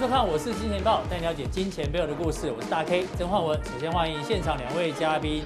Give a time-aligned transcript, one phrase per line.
[0.00, 2.50] 收看，我是金钱豹，带你了解金钱背后的故事。
[2.50, 3.62] 我是大 K 曾焕文。
[3.62, 5.44] 首先欢迎现场两位嘉宾，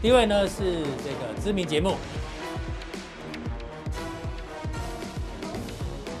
[0.00, 1.90] 第一位呢是这个知名节目《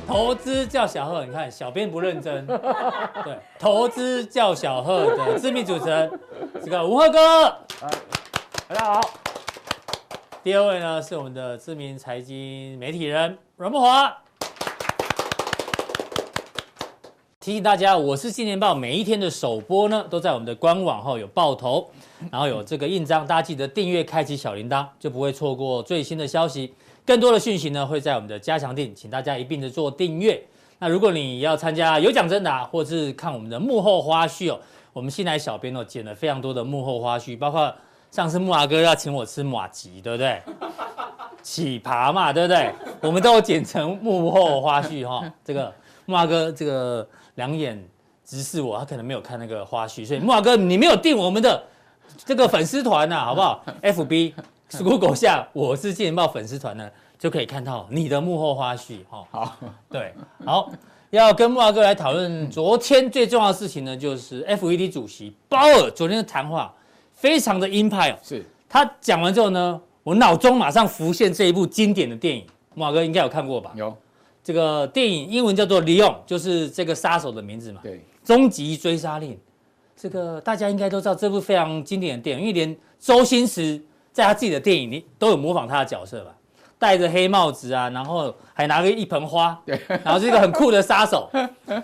[0.04, 2.44] 投资叫小贺》，你看小编不认真，
[3.22, 6.10] 对，《投资叫小贺》的知名主持人
[6.64, 7.56] 这个吴赫哥，
[8.66, 9.00] 大家好。
[10.42, 14.12] 第二位呢是我们的知名财经媒体人阮慕驊。
[17.46, 21.88] 提醒大家，我是金钱报，每一天的首播呢都在我们的官网后有爆头，
[22.28, 26.74] 然后有这个印章，大家记得订阅，开启小铃铛，就不会错过最新的消息。
[27.04, 30.42] 更多的讯息呢会在我们的加强錠，请大家一并的做订阅。
[30.80, 34.58] 那如果你要参加有奖征答，或是看我们的幕后花絮哦，
[34.92, 37.72] 我们新来小编哦剪了非常多的幕后花絮，包括。
[38.10, 40.40] 上次木阿哥要请我吃马吉，对不对？
[41.42, 42.72] 奇葩嘛，对不对？
[43.02, 45.22] 我们都剪成幕后花絮哈。
[45.44, 45.72] 这个
[46.06, 47.06] 木阿哥这个
[47.36, 47.82] 两眼
[48.24, 51.62] 直视我，他可能没有看那个花絮，所以木华哥你没有订我们的
[52.26, 53.64] 这个粉丝团呐，好不好？
[53.82, 54.34] FB
[54.78, 59.24] Google 下我是金钱豹粉丝团呢，就可以看到你的幕后花絮哈。
[59.30, 59.56] 好，
[59.88, 60.12] 对，
[60.44, 60.70] 好，
[61.10, 66.74] 要跟木华哥来讨论昨天最重要的事情呢，就是 FED 主席鲍尔昨天的谈话。
[67.18, 73.72] 非常的鹰派哦，是他讲完之后呢，我脑中马上浮现这一部经典的电影，慕驊哥应该有看过吧？
[73.74, 73.96] 有，
[74.46, 77.80] 这个电影英文叫做《Leon》，就是这个杀手的名字嘛。
[77.82, 79.36] 对，终极追杀令，
[79.96, 86.30] 这个大家应该都知道这部非常经典的电影，因为连周星驰在他自己的电影里都有模仿他的角色吧。
[86.78, 91.28] 戴着黑帽子啊，然后还拿个一盆花，对，然后是一个很酷的杀手。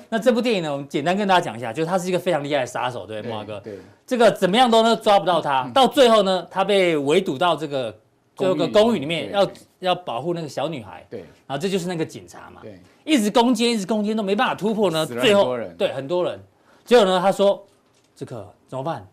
[0.08, 3.58] 那这部电影呢，我们简单跟大家讲一下，就是他是一个非常厉害的杀手，对，慕驊哥。
[3.58, 7.92] 对，这个怎么样都呢抓不到他，到最后呢，他被围堵到这个
[8.42, 11.04] 这个公寓里面，要要保护那个小女孩。
[11.08, 16.40] 对，然后这就是那个警察嘛，对，一直攻坚，一直攻坚都没办法突破呢，最后对很多人，
[16.84, 17.64] 结果呢，他说
[18.14, 19.06] 这个怎么办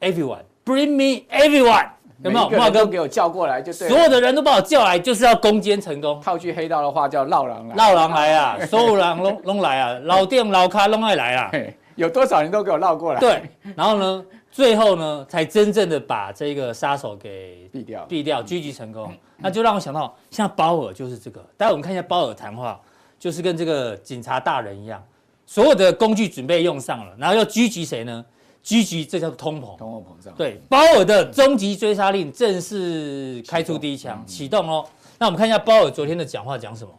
[0.00, 1.90] ？Everyone, bring me everyone。
[2.24, 2.48] 有没有？
[2.48, 3.90] 慕驊哥给我叫过来，就对。
[3.90, 6.18] 所有的人都把我叫来，就是要攻坚成功。
[6.22, 8.58] 套句黑道的话叫“绕狼来”，绕狼来啊！
[8.64, 9.98] 所有人拢拢来啊！
[10.04, 11.52] 老店老咖拢爱来啊！
[11.94, 13.20] 有多少人都给我绕过来。
[13.20, 13.42] 对，
[13.76, 14.24] 然后呢，
[14.56, 19.12] 最后呢，才真正的把这个杀手给毙掉，毙掉，狙击成功。
[19.36, 21.44] 那就让我想到，像鲍尔就是这个。
[21.58, 22.80] 待会我们看一下鲍尔谈话，
[23.18, 25.04] 就是跟这个警察大人一样，
[25.44, 28.24] 所有的工具准备用上了，然后要狙击谁呢？
[28.64, 30.34] 狙击，这叫通膨，通货膨胀。
[30.36, 34.86] 对，鲍尔的终极追杀令正式开出第一枪，启动哦。
[35.18, 36.90] 那我们看一下鲍尔昨天的讲话讲什么？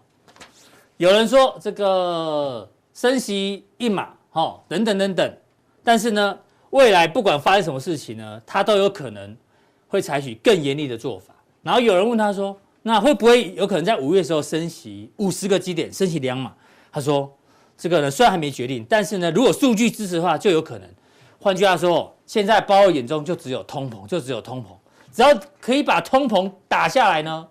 [0.98, 5.38] 有人说这个升息一码，哈，等等等等。
[5.84, 6.38] 但是呢，
[6.72, 9.36] 未来不管发生什么事情呢，他都有可能
[9.88, 11.34] 会采取更严厉的做法。
[11.64, 16.54] 然后有人问他说，那会不会有可能在五月的时候升息五十个基点，升息两码？
[16.92, 17.32] 他说，
[17.78, 20.90] 这个呢虽然还没决定，但是呢，如果数据支持的话，就有可能。
[21.40, 24.68] 换句话说，现在鲍尔眼中就只有通膨，就只有通膨，
[25.12, 25.30] 只要
[25.62, 27.48] 可以把通膨打下来呢，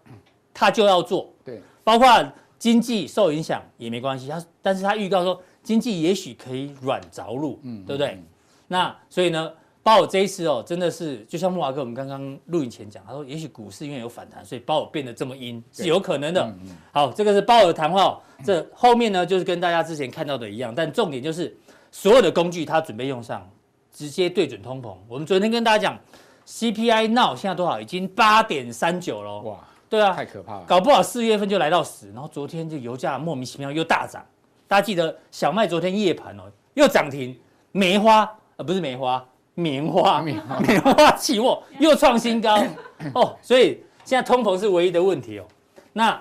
[0.52, 1.32] 他就要做。
[1.44, 8.12] 对，包括经济受影响也没关系，他但是他预告说经济也许可以软着陆，嗯，对不对？
[8.12, 8.24] 嗯、
[8.68, 16.42] 那所以呢，鲍尔这一次哦，真的是就像莫华哥我们刚刚录影前讲，他说也许股市因为有反弹，所以鲍尔变得这么阴是有可能的。
[16.42, 21.56] 嗯嗯、好，这个是鲍尔谈话，这后面呢就是跟大家之前看到的一样，但重点就是
[21.90, 23.48] 所有的工具他准备用上。
[23.92, 24.94] 直接对准通膨。
[25.08, 25.98] 我们昨天跟大家讲
[26.46, 27.80] ，CPI now 现在多少？
[27.80, 29.40] 已经八点三九了。
[29.40, 30.64] 哇，对啊，太可怕了。
[30.66, 32.12] 搞不好四月份就来到十。
[32.12, 34.22] 然后昨天这油价莫名其妙又大涨。
[34.68, 36.42] 大家记得小麦昨天夜盘哦
[36.74, 37.34] 又涨停，
[37.72, 39.24] 梅花呃不是梅花，
[39.54, 42.62] 棉花 棉花棉花期货又创新高
[43.14, 43.36] 哦。
[43.40, 45.44] 所以现在通膨是唯一的问题哦。
[45.92, 46.20] 那。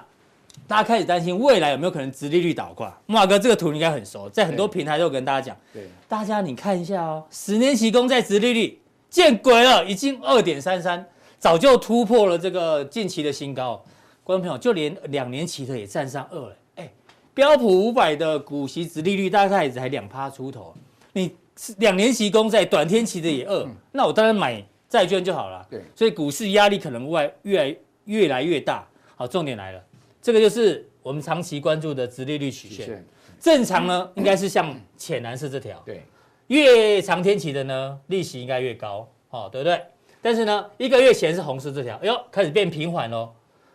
[0.67, 2.89] 大家开始担心未来有没有可能殖利率倒挂？
[3.05, 5.55] 木马哥，这个图你应该很熟，在很多平台都有跟大家讲。
[5.71, 11.05] 对，大家你看一下哦，十年期公债殖利率见鬼了，已经二点三三，
[11.37, 13.83] 早就突破了这个近期的新高。
[14.23, 16.55] 观众朋友，就连两年期的也站上二了。
[16.77, 16.91] 哎，
[17.35, 20.73] 标普五百的股息殖利率大概也才两趴出头，
[21.13, 21.35] 你
[21.77, 25.65] 两年期公债短天期的也二，嗯，那我当然买债券就好了。
[25.69, 28.87] 对，所以股市压力可能外越来越来越大。
[29.15, 29.81] 好，重点来了。
[30.21, 33.05] 这个就是我们长期关注的直利率曲线，
[33.39, 36.03] 正常呢应该是像浅蓝色这条，对，
[36.47, 39.79] 越长天期的呢利息应该越高，哦，对不对？
[40.21, 43.31] 但是呢一个月前是红色这条，哎呦开始变平缓喽，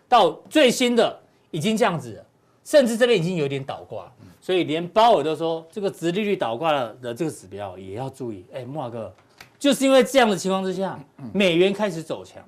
[0.09, 1.19] 到最新的
[1.51, 2.27] 已经这样子了，
[2.65, 4.13] 甚至这边已经有点倒挂，
[4.51, 8.45] 所以连鲍尔都说这个殖利率倒挂了的这个指标也要注意。
[8.53, 9.15] 哎，慕驊哥，
[9.61, 10.99] 就是因为这样的情况之下，
[11.33, 12.43] 美元开始走强，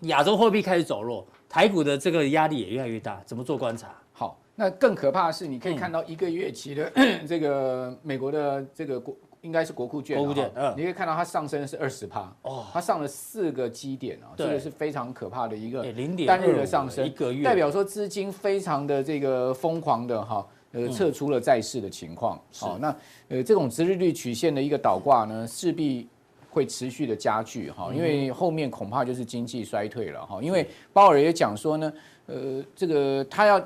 [0.00, 1.24] 亚洲货币开始走弱。
[1.48, 3.94] 台股的这个压力也越来越大，怎么做观察？
[4.12, 6.90] 好，那更可怕的是，你可以看到一个月期的
[7.24, 9.16] 这个美国的这个国。
[9.42, 10.18] 应该是国库券，
[10.56, 15.84] 嗯，你可以看到它上升的是二十趴，哦，它上了四个基点啊，这个是非常可怕的一个
[16.26, 22.94] 单日的上升，一个月代表说资金非常的这个疯狂的哈，呃，撤出了债市的情况，好，那
[23.28, 26.06] 呃这种殖利率曲线的一个倒挂呢，势必
[26.50, 31.92] 会持续的加剧哈，因为后面恐怕就是经济衰退了哈，因为鲍尔也讲说呢，
[32.26, 33.62] 呃，这个他要。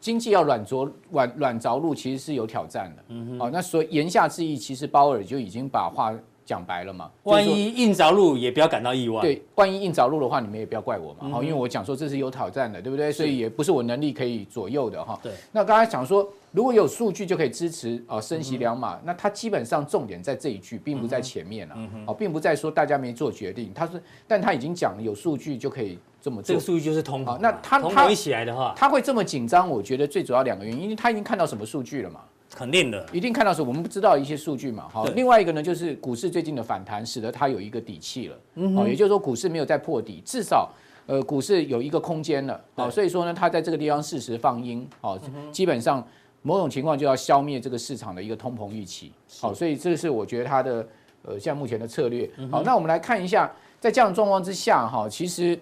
[0.00, 3.02] 经济要软着软软着陆，其实是有挑战的。
[3.08, 6.12] 嗯哼，好，那所以言下之意，其实鲍尔就已经把话
[6.44, 7.10] 讲白了嘛。
[7.22, 9.22] 万一硬着陆，也不要感到意外。
[9.22, 11.30] 对，万一硬着陆的话，你们也不要怪我嘛。
[11.30, 13.10] 好，因为我讲说这是有挑战的，对不对？
[13.10, 15.18] 所以也不是我能力可以左右的哈。
[15.22, 15.32] 对。
[15.50, 21.74] 那刚才讲说，如果有数据就可以支持啊，升息两码，那它基本上重点在这一句，并不在前面了。
[21.76, 22.04] 嗯哼。
[22.06, 25.98] 哦，并不在说大家没做决定，他是，但他已经讲了，有数据就可以。
[26.22, 29.68] 这么这个数据就是通膨，那他他一起来的话，他会这么紧张？
[29.68, 32.20] 我觉得最主要两个原因，因为他已经看到什么数据了嘛？
[32.54, 33.68] 肯定的，一定看到什么？
[33.68, 34.88] 我们不知道一些数据嘛？
[34.90, 38.36] 好，另外一个呢，就是股市最近的反弹，使得它有一个底气了。
[38.54, 40.70] 嗯，也就是说股市没有再破底，至少
[41.04, 42.58] 呃股市有一个空间了。
[42.74, 45.18] 好，所以说呢，它在这个地方适时放鹰，好，
[45.52, 46.02] 基本上
[46.44, 49.10] 某种情况就要消灭这个市场的一个通膨预期。
[49.40, 50.86] 好，所以这是我觉得它的
[51.22, 52.30] 呃现在目前的策略。
[52.52, 55.58] 好，那我们来看一下，在这样的状况之下，哈，其实。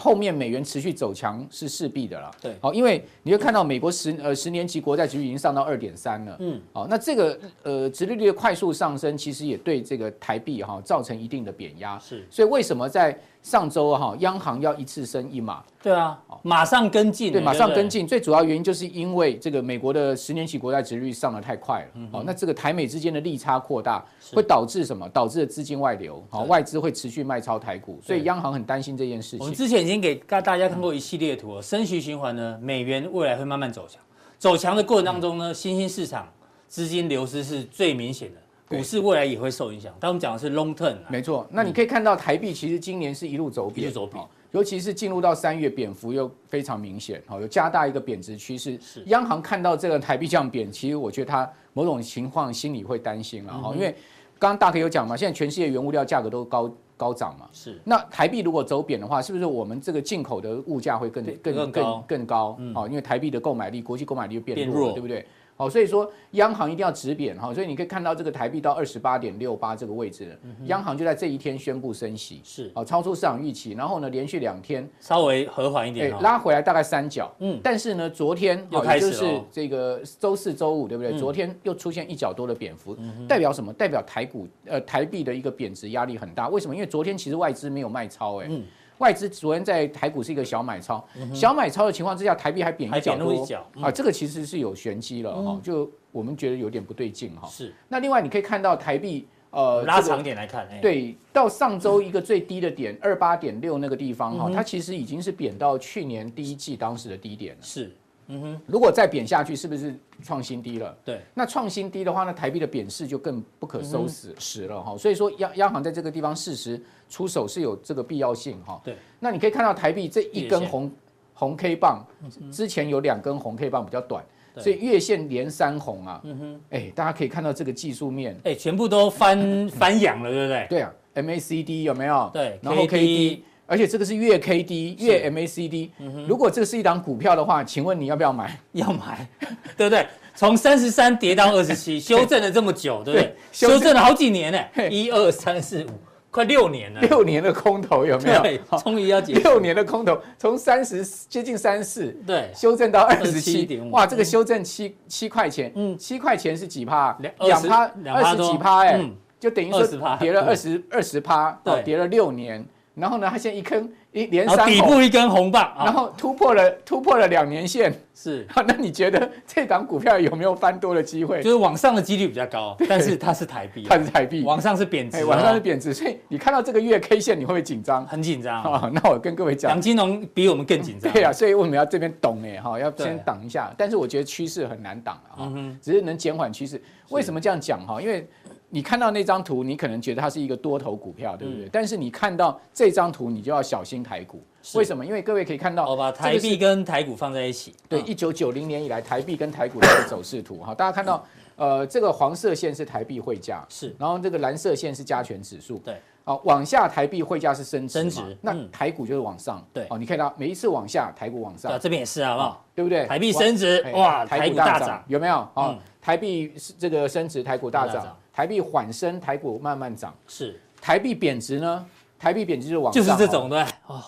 [0.00, 15.62] 后面美元持续走强是势必的了，对，好，因为你会看到美国十呃十年期国债殖率已经上到二点三了，嗯，好，那这个呃殖利率的快速上升，其实也对这个台币哈造成一定的贬压，是，所以为什么在上周哈央行要一次升一码？
[15.82, 24.04] 对啊，马上跟进，对，马上跟进，最主要原因就是因为这个美国的十年期国债殖率上得太快了，好，那这个台美之间的利差扩大，
[24.34, 25.08] 会导致什么？
[25.08, 29.38] 导致资金外流，好，外资会持续卖超台股，所以央行很担心这件事情。
[29.40, 34.02] 我们之前已经给大家看过一系列图，升息循环呢，美元未来会慢慢走强，
[34.38, 36.28] 走强的过程当中呢，新兴市场
[36.66, 39.92] 资金流失是最明显的，股市未来也会受影响。
[39.98, 41.46] 但我们讲的是 long term，没错。
[41.50, 44.22] 那你可以看到台币其实今年是一路走贬，走贬，
[44.52, 48.78] 尤其是进入到三月，贬幅又非常明显，好，有加大一个贬值趋势。
[48.80, 53.94] 是央行看到这个台币这样贬，其实我觉得它某种情况心里会担心了哈，因为
[54.38, 56.70] 刚刚大哥有讲嘛，现在全世界原物料价格都高。
[56.98, 57.80] 高涨嘛，是。
[57.84, 62.56] 那台币如果走贬的话，是不是我们这个进口的物价会更更更更更高？
[62.58, 65.24] 嗯，好，因为台币的购买力，国际购买力就变弱，对不对？
[65.58, 81.18] 好，所以说央行一定要止贬哈，所以你可以看到这个台币到二十八点六八这个位置，央行就在这一天宣布升息，是，好，超出市场预期，然后呢，连续两天稍微和缓一点，拉回来大概三角，嗯，但是呢，昨天又开始就是这个周四周五，对不对？
[81.18, 82.96] 昨天又出现一角多的贬幅，
[83.26, 83.72] 代表什么？
[83.72, 86.74] 代表台股呃台币的一个贬值压力很大，为什么？
[86.76, 88.48] 因为昨天其实外资没有卖超，哎。
[88.98, 91.04] 外资昨天在台股是一个小买超，
[91.34, 93.46] 小买超的情况之下，台币还贬一角多
[93.80, 97.48] 啊，这个其实是有玄机了哈，就我们觉得有点不对劲哈。
[97.48, 97.72] 是。
[97.88, 107.62] 那另外你可以看到台币呃拉长点来看，对，到上周一个最低的点二八点六那个地方哈，它其实已经是贬到去年第一季当时的低点了。
[107.62, 107.90] 是。
[108.30, 110.94] 嗯哼，如果再贬下去，是不是创新低了？
[111.02, 114.94] 对，那创新低的话，那台币的贬势就更不可收拾拾了哈。
[114.98, 118.80] 所以说央央行在这个地方适时出手是有这个必要性哈。
[118.84, 120.90] 对，那你可以看到台币这一根红
[121.34, 122.04] 红 K 棒，
[122.52, 124.24] 之前有两根红 K 棒比较短，
[124.56, 126.20] 所以月线连三红啊。
[126.24, 130.66] 嗯哼，哎，大家可以看到这个技术面，哎，全部都翻 翻阳了，对不对？
[130.68, 132.30] 对啊，MACD 有没有？
[132.32, 133.40] 对，然后 KD。
[133.70, 135.90] 而且这个是月 K D 月 MACD，
[136.26, 138.58] 如果这个是一档股票的话，请问你要不要买？
[138.72, 139.28] 要买，
[139.76, 140.06] 对不对？
[140.34, 143.34] 从三十三跌到二十七， 修正了这么久，对不对？
[143.52, 145.88] 修正了好几年呢，一二三四五，
[146.30, 147.00] 快六年了。
[147.00, 148.78] 六年的空头有没有？
[148.78, 149.32] 终于要解。
[149.34, 157.16] 六年的空头，从三十接近三四，对，修正到二十七点五，哇，这个修正七七块钱，嗯，七块钱是几趴？
[157.20, 159.00] 两趴，二十几趴，哎，
[159.40, 159.86] 就等于说
[160.18, 162.64] 跌了二十二十趴，对，跌了六年。
[162.94, 168.46] 然后呢，他现在一根一连三底部一根红棒，然后突破了突破了两年线，是。
[168.66, 171.42] 那你觉得这档股票有没有翻多的机会？
[171.42, 175.94] 就是往上的几率比较高，但是它是台币，它是台币，往上是贬值，往上是贬值。
[175.94, 178.06] 所以你看到这个月 K 线，你会不会紧张？
[178.06, 178.90] 很紧张啊。
[178.92, 181.12] 那我跟各位讲，杨金龙比我们更紧张。
[181.12, 182.78] 对啊，所以为什么要这边懂哎哈？
[182.78, 183.72] 要先挡一下。
[183.78, 186.82] 但是我觉得趋势很难挡啊，只是能减缓趋势。
[187.10, 188.02] 为什么这样讲哈？
[188.02, 188.28] 因为
[188.70, 191.64] 你看到那张图，你可能觉得它是一个多头股票，对不对？
[191.64, 194.42] 嗯、但是你看到这张图，你就要小心台股。
[194.62, 195.06] 是为什么？
[195.06, 197.74] 因为各位可以看到，我把台币跟台股放在一起。
[197.88, 200.58] 对，一九九零年以来台币跟台股的一个走势图。
[200.58, 201.24] 哈， 大家看到，
[201.56, 205.78] 呃，这个黄色线是台币汇价，是，然后这个蓝色线是加权指数。
[205.84, 205.96] 对。
[206.24, 209.66] 好，往下台币汇价是升值，升值，那台股就是往上。
[209.72, 211.72] 对，哦，你看到每一次往下，台股往上。
[211.72, 212.66] 对，这边也是好不好？
[212.74, 213.06] 对不对？
[213.06, 215.36] 台币升值，哇，台股大涨，有没有？
[215.54, 218.04] 哦，台币这个升值，台股大涨；
[218.38, 220.14] 台币缓升，台股慢慢涨。
[220.28, 220.60] 是。
[220.80, 221.84] 台币贬值呢？
[222.20, 222.92] 台币贬值就往。
[222.92, 224.00] 就是这种对，哦，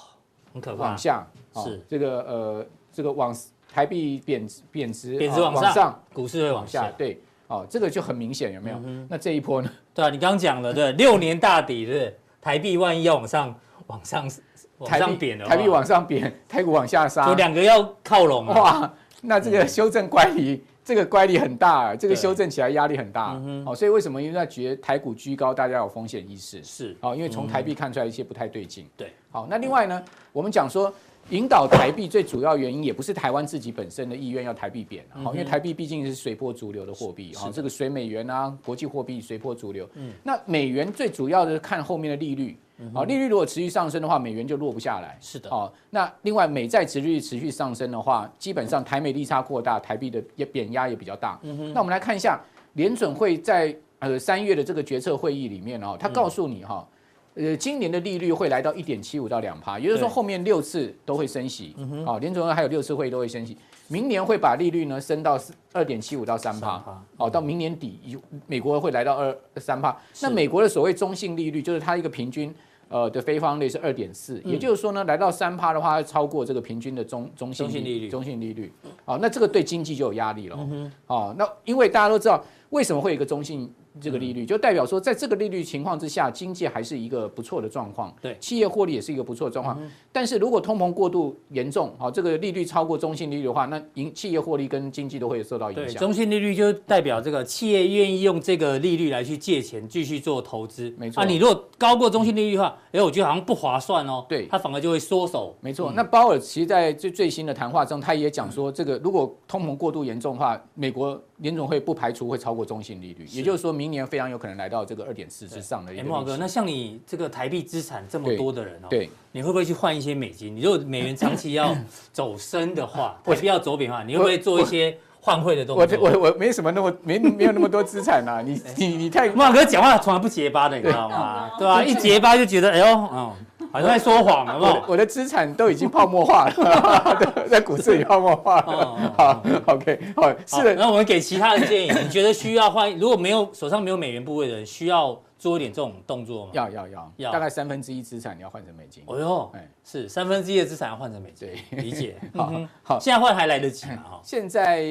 [0.53, 0.85] 很可怕。
[0.85, 3.37] 往下是这个呃，这个往
[3.75, 6.89] 台币贬值贬值贬值往上，股市会往下。
[6.97, 7.21] 对。
[7.49, 8.81] 哦，这个就很明显，有没有？
[9.09, 9.69] 那这一波呢？
[9.93, 13.53] 对啊，你刚刚讲了，对，六年大底，对，台币万一要往上、
[13.89, 14.31] 往上、
[14.79, 23.41] 往上贬的话，台币往上贬，台股往下杀，就两个要靠拢哇，那这个修正乖离，这个乖离很大，这个修正起来压力很大。
[23.65, 26.61] 哦，所以为什么因为在觉得台股居高，大家有风险意识？
[26.65, 28.85] 是哦，因为从台币看出来一些不太对劲。
[28.97, 30.93] 对，好，那另外呢，我们讲说。
[31.29, 39.89] 引导台币最主要原因也不是台湾自己本身的意愿要台币贬，好，因为台币毕竟是随波逐流的货币，哈，这个随美元啊，国际货币随波逐流。
[39.95, 42.57] 嗯，那美元最主要的是看后面的利率，
[42.93, 45.17] 好，利率如果持续上升的话，美元就落不下来。
[45.21, 51.39] 是的，好，那另外美债殖利率持续上升的话，基本上台美利差扩大，台币的也贬压也比较大。
[51.43, 52.41] 嗯哼，那我们来看一下
[52.75, 56.87] 联准会在呃三月的这个决策会议里面哦，他告诉你哈。
[57.35, 61.77] 呃，今年的利率会来到一点七五到两趴，也就是说后面六次都会升息。
[62.05, 63.57] 好，联准会还有六次会议都会升息，
[63.87, 65.39] 明年会把利率呢升到
[65.73, 66.83] 二点七五到三趴。
[67.17, 68.19] 好，到明年底，
[68.49, 69.97] 美国会来到二三趴。
[70.21, 72.53] 那美国的所谓中性利率，就是它一个平均
[72.91, 78.09] 呃的非方率是二点四，也就是说呢，来到三趴的话，会超过这个平均的中中性利率。
[78.09, 78.71] 中性利率。
[79.05, 80.69] 好，那这个对经济就有压力了。
[81.07, 83.73] 哦，那因为大家都知道，为什么会有一个中性？
[84.01, 88.15] 这个利率就代表说，在这个利率情况之下，经济还是一个不错的状况。
[88.21, 89.81] 对，企业获利也是一个不错的状况。
[90.13, 95.97] 但是如果通膨过度严重，好，这个利率超过中性利率的话，那影企业获利跟经济都会受到影响。
[96.01, 100.93] 中性利率就代表这个企业愿意用这个利率来去借钱，继续做投资。
[100.99, 101.23] 没错。
[101.23, 104.25] 啊，你如果高过中性利率的话，哎，我觉得好像不划算哦。
[104.29, 105.57] 对，它反而就会缩手。
[105.61, 105.93] 没错。
[105.93, 116.05] 那鲍尔其实在最最新的谈话中，他也讲说，这个如果通膨过度严重的话，美国联总会不排除会超过中性利率，也就是说明年非常有可能来到这个二点四之上的一个。
[116.05, 120.55] 慕驊哥，那像你这个台币资产这么多的人哦，对，你会不会去换一些美金？
[120.55, 121.77] 你如果美元长期要
[122.13, 125.99] 走升的话， 台币要走贬的话，你会不会做一些换汇的动作？
[126.01, 131.51] 我我我没什么那么没没有那么多资产呐，你你你太 慕驊哥讲话从来不结巴的，你知道吗？
[131.59, 131.83] 对吧？
[131.83, 133.33] 一结巴就觉得哎呦，嗯。
[133.73, 134.83] 好像在说谎，好不好？
[134.87, 139.13] 我的资产都已经泡沫化了， 在股市里泡沫化了。
[139.17, 140.75] 好，OK，好，是的。
[140.75, 142.91] 那我们给其他的建议，你觉得需要换？
[142.99, 146.53] 如果没有手上没有美元部位的人，需要做一点这种动作吗？
[146.55, 149.03] 要要要，要大概三分之一资产你要换成美金。
[149.07, 151.49] 哦哟，是三分之一的资产要换成美金。
[151.49, 152.15] 对，理解。
[152.37, 153.89] 好，好，现在换还来得及
[154.23, 154.87] 现在。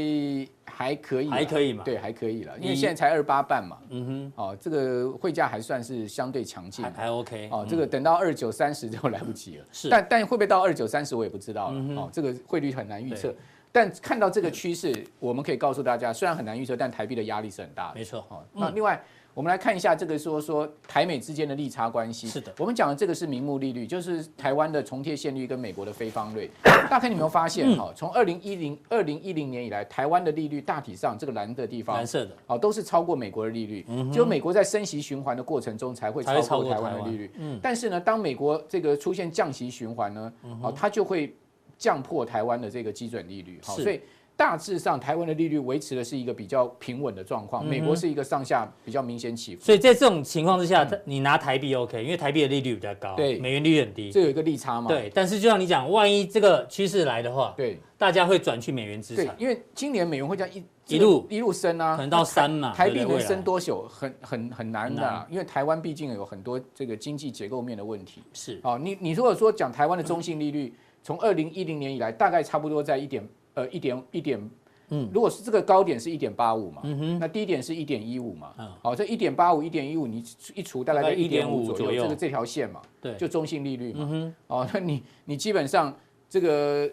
[0.72, 1.84] 还可以，还可以嘛？
[1.84, 3.80] 对，还可以了，因为现在才二八半嘛。
[3.90, 7.50] 嗯哼，哦，这个汇价还算是相对强劲，还 OK。
[7.52, 9.66] 哦，这个等到二九三十就来不及了。
[9.74, 12.02] 是，但但会不会到二九三十我也不知道了。
[12.02, 13.36] 哦，这个汇率很难预测。
[13.74, 17.96] 但看到这个趋势，我们可以告诉大家，虽然很难预测，但台币的压力是很大的。
[17.96, 18.26] 没错。
[18.30, 19.04] 哦，那另外。
[19.40, 22.28] 我们来看一下这个说说台美之间的利差关系。
[22.28, 26.52] 是的，我们讲的这个是名目利率，就是台湾的重贴现率跟美国的非方率。
[26.62, 27.90] 大家看你有没有发现哈？
[27.96, 33.86] 从二零一零二零一零年以来，台湾的利率大体上这个蓝的地方，蓝色的，哦，都是超过美国的利率。
[33.88, 37.32] 嗯，就美国在升息循环的过程中才会超过台湾的利率。
[37.38, 41.34] 嗯，但是呢，当美国这个出现降息循环呢，哦，它就会
[41.78, 43.62] 降破台湾的这个基准利率。
[43.64, 44.02] 好，所以。
[44.40, 47.66] 大致上，台湾的利率维持的是一个比较平稳的状况。
[47.66, 49.62] 美国是一个上下比较明显起伏。
[49.62, 54.88] 所以在这种情况之下，你拿台币 OK，因为台币的利率比较高，对，美元利率很低，这有一个利差嘛。
[54.88, 59.36] 对，但是就像你讲，万一这个趋势来的话，对，大家会转去美元资产。
[59.38, 60.64] 因为今年美元会这样一
[60.96, 62.74] 一路一路升啊，可能到三嘛。
[62.74, 68.24] 台币能升多久，很很很难的，因为台湾毕竟有很多这个经济结构面的问题。
[68.32, 73.28] 是哦，你你如果说讲台湾的中性利率，从二零一零年以来，大概差不多在一点
[73.60, 74.50] 呃一点一点。
[74.92, 80.24] 嗯，如果是这个高点是一点八五嘛，嗯哼，那低点是一点一五嘛，嗯，好，这一点八五、一点一五，你
[80.56, 85.96] 一除大概在一点五左右，这个这条线嘛，对，就中性利率嘛，哦，那你你基本上
[86.28, 86.90] 这个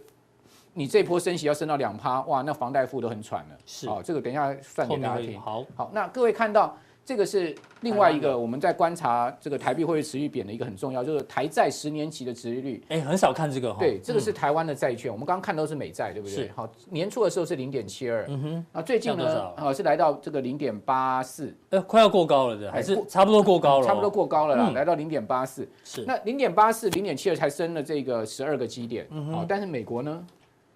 [0.74, 6.76] 你这波升息要升到两趴，哇，那房贷付都很喘了，是，哦，这个等一下算给大家听，好，好，那各位看到。
[7.06, 12.82] 这个是另外一个我们在观察这个台币会持续贬的一个很重要，就是台债十年期的殖利率。
[12.88, 13.78] 哎，很少看这个哈。
[13.78, 16.34] 对，这个是台湾的债券，我们刚刚看都是美债，对不对？
[16.34, 16.50] 是。
[16.56, 18.66] 好，年初的时候是零点七二，嗯哼。
[18.72, 25.68] 啊，最近呢，啊是来到这个零点八四，呃，快要过高了的，还是差不多过高了，差不多过高了啦，来到零点八四。
[25.84, 26.04] 是。
[26.04, 29.46] 那零点八四、零点七二才升了这个十二个基点，嗯哼。
[29.48, 30.26] 但是美国呢，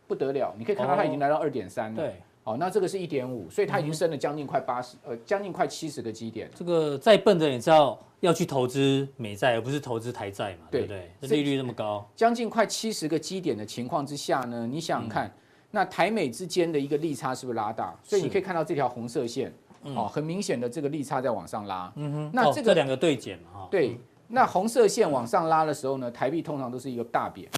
[0.06, 1.96] 不得了，你可以看到它已经来到二点三了。
[1.96, 2.14] 对。
[2.50, 6.50] 好，那这个是一点五，所以它已经升了将近快八十，呃，将近快七十个基点。
[6.52, 11.12] 这个再笨的也知道要去投资美债，而不是投资台债嘛，对不对？
[11.20, 15.32] 这利率那么高，将近快七十个基点的情况之下呢，你想想看，
[15.70, 17.94] 那台美之间的一个利差是不是拉大？
[18.02, 19.52] 所以你可以看到这条红色线，
[19.82, 21.92] 哦，很明显的这个利差在往上拉。
[21.94, 23.68] 嗯哼，那这个两个对减嘛，哈。
[23.70, 27.48] 对，那红色线往上拉的时候呢，台币通常都是一个大贬。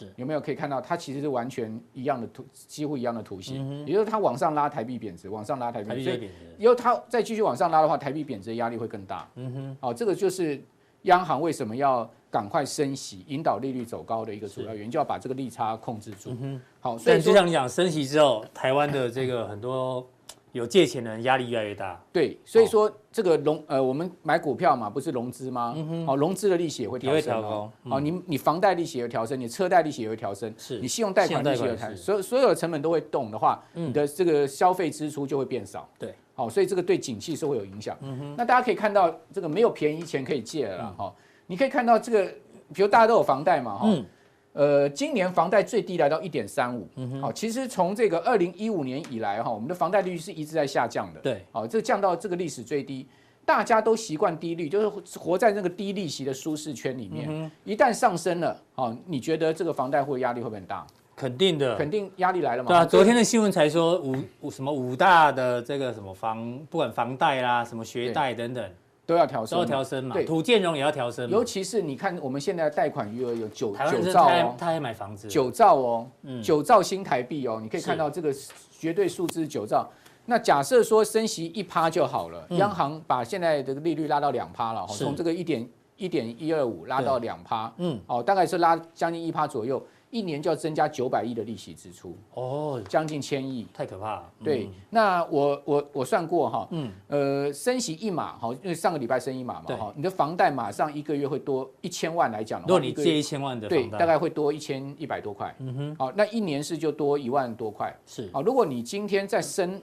[0.00, 0.12] 是。
[0.16, 9.28] 有没有可以看到，它其实是完全一样的图，几乎一样的图形，嗯、也就是它往上拉台币贬值，往上拉台币贬值，所以以后它再继续往上拉的话，台币贬值的压力会更大。
[9.36, 10.60] 嗯哼，好、哦，这个就是
[11.02, 16.30] 央行为什么要赶快升息，引导利率走高的一个主要原因，就要把这个利差控制住。
[16.30, 20.06] 嗯哼，好，所以就像你讲升息之后，台湾的这个很多。
[20.52, 25.74] 有借钱的人压力越来越大，对，所以说这个融呃，我们买股票嘛，不是融资吗？
[25.76, 27.70] 嗯哼，好，融资的利息也会调升哦。
[27.88, 35.88] 好，你你房贷利息也会调升，你车贷利息也会调升，是你信用贷款利息也会调升，所所有的成本都会动的话，你的这个消费支出就会变少。
[35.98, 37.96] 对，好，所以这个对景气是会有影响。
[38.00, 41.14] 嗯哼，那大家可以看到，这个没有便宜钱可以借了哈。
[41.46, 42.24] 你可以看到这个，
[42.74, 43.88] 比如大家都有房贷嘛，哈。
[44.52, 46.88] 呃，今年房贷最低来到一点三五，
[47.20, 53.06] 好，其实从这个二零一五年以来哈，我们的房贷利率是一直在下降的，对，好，这降到这个历史最低，
[53.44, 60.84] 大家都习惯低利，就是活在那个低利息的舒适圈里面，嗯、一旦上升了，哦，你觉得这个房贷会压力会不会很大？
[61.14, 62.68] 肯定的，肯定压力来了嘛。
[62.68, 68.64] 对啊，昨天的新闻才说五五什么五大的这个什么房，不管房贷啦，什么学贷等等。
[69.06, 70.14] 都要调升，都要调升嘛。
[70.14, 71.28] 对，土建融也要调升。
[71.30, 76.06] 尤其是你看，我们现在的贷款余额有九九兆哦，他还买房子，九兆哦，
[76.42, 78.32] 九兆新台币哦，你可以看到这个
[78.70, 79.88] 绝对数字九兆。
[80.26, 89.82] 那假设说升息一趴就好了，央行把现在的利率拉到两趴了，从这个一点一点一二五拉到两趴，嗯，哦，大概是拉将近一趴左右。
[90.10, 94.32] 一年就要增加九百亿的利息支出哦，将近千亿，太可怕了。
[94.42, 109.80] 对，那我我我算过哈，嗯，呃，升息一码哈，因为上个礼拜升一码嘛，哈，你的房贷马上一个月会多一千万来讲的话，如果你借一千万的，对，大概会多一千一百多块，嗯哼，好，那一年是就多一万多块，是，好，如果你今天再升，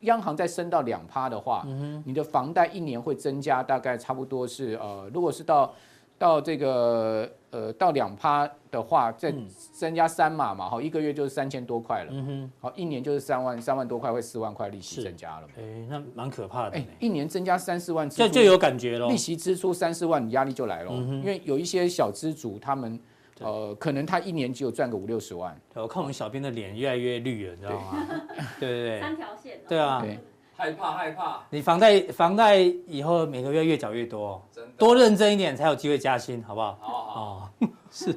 [0.00, 5.72] 央行再升到两趴的话，嗯哼，你的房贷一年会增加大概差不多是呃，如果是到。
[6.20, 9.34] 到这个呃，到两趴的话，再
[9.72, 12.10] 增加三码嘛，好，一个月就是三千多块了。
[12.12, 15.48] 嗯哼，好，一年就是三万三万多块，会四万块利息增加了。
[15.58, 16.76] 哎，那蛮可怕的。
[16.76, 19.08] 哎，一年增加三四万，这就有感觉了。
[19.08, 20.92] 利息支出三四万，你压力就来了。
[20.92, 22.98] 因为有一些小资族，他们
[23.40, 25.60] 呃，可能他一年只有赚个五六十万。
[25.74, 28.06] 我看我们小编的脸越来越绿了，你知道吗？
[28.60, 29.60] 对对对，三条线。
[29.68, 30.06] 对啊。
[30.60, 34.70] 害怕害怕，你房贷房贷以后每个月越缴越多，真的。
[34.76, 36.78] 多认真一点才有机会加薪，好不好？
[36.82, 38.14] 好好，哦、 是。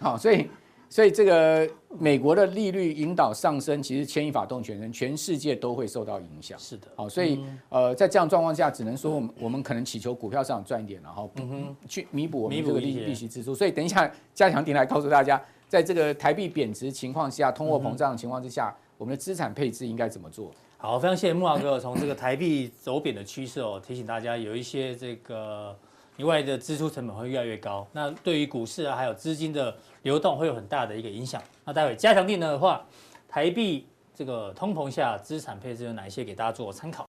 [0.00, 0.50] 好，所以
[0.88, 6.58] 所以这个美国的利率引导上升，其实牵一发动全身，全世界都会受到影响。
[6.58, 13.54] 是的，好，所以、嗯、呃，在这样状况下，只能说我们我们可能祈求股票上赚一点，然后嗯哼，去弥补我们这个利利息支出。
[13.54, 20.50] 所以等一下加强錠来告诉大家，在这个台币贬值情况下，通货膨胀的情况之下，嗯、我们的资产配置应该怎么做？
[20.80, 25.76] 好，非常谢谢慕驊哥从这个台币走贬的趋势哦，提醒大家有一些这个
[26.16, 31.42] 以外的支出成本会越来越高，那对于股市啊还有资金的流动会有很大的一个影响。
[31.64, 32.86] 那待会加强錠的话，
[33.28, 37.07] 台币这个通膨下资产配置有哪一些给大家做参考？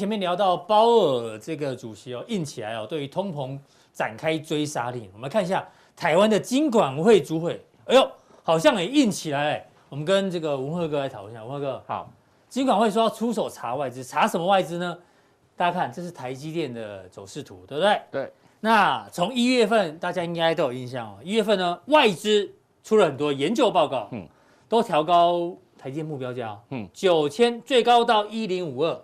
[0.00, 3.58] 前面聊到鲍尔这个主席哦，硬起来哦，对于通膨
[3.92, 5.10] 展开追杀令。
[5.12, 8.10] 我们来看一下台湾的金管会主委，哎呦，
[8.42, 9.68] 好像也硬起来。
[9.90, 12.10] 我们跟这个文赫哥来讨论一下，文赫哥好。
[12.48, 14.96] 金管会说要出手查外资，查什么外资呢？
[15.54, 18.00] 大家看，这是台积电的走势图，对不对？
[18.10, 18.32] 对。
[18.60, 21.18] 那从一月份，大家应该都有印象哦。
[21.22, 22.50] 一月份呢，外资
[22.82, 24.26] 出了很多研究报告，嗯，
[24.66, 28.98] 都调高台积电目标价，嗯，九千最高到一零五二。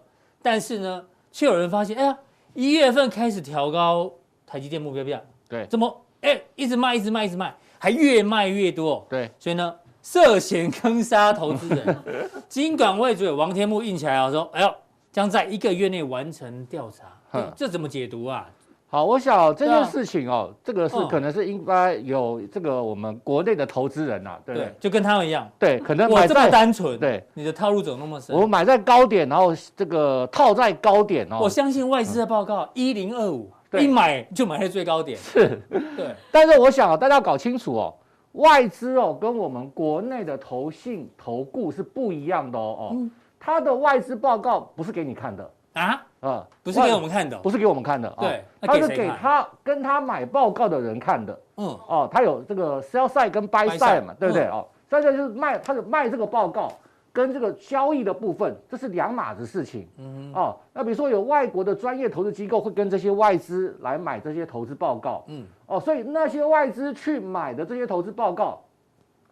[0.47, 2.17] 但是呢，却有人发现，哎呀，
[2.55, 4.09] 一月份开始调高
[4.47, 6.05] 台积电目标价，对，怎么？
[6.21, 11.97] 哎一直卖一直卖一直卖，还越卖越多，对，所以呢，涉嫌坑杀投资人，
[12.49, 14.73] 金管会主委王天木硬起来啊，说，哎呦，
[15.11, 18.49] 将在一个月内完成调查，这怎么解读啊？
[18.89, 24.73] 好，我想这件事情哦，这个是可能是应该有这个我们国内的投资人呐，对不对？
[24.79, 28.35] 就跟他们一样，对，可能买这么单纯，对，你的套路怎么那么深？
[28.35, 31.39] 我买在高点，然后这个套在高点哦。
[31.41, 35.61] 我相信外资的报告一零二五，一买就买在最高点，是，
[35.97, 36.15] 对。
[36.31, 37.95] 但是我想啊，大家要搞清楚哦，
[38.33, 42.97] 外资哦跟我们国内的投信投顾是不一样的哦哦，
[43.41, 46.03] 它的外资报告不是给你看的啊。
[46.21, 54.47] 啊，不是给我们看的，不是给我们看的，对，他是给他跟他买报告的人看的，嗯，哦，他有这个 sell side 跟 buy side 嘛，对不对？
[54.47, 56.73] 哦，所以就是卖，他是卖这个报告
[57.13, 68.61] 跟这个交易的部分，这是两码子事情，嗯，哦，那比如说有外国的专业投资机构会跟这些外资来买这些投资报告，嗯，哦，所以那些外资去买的这些投资报告，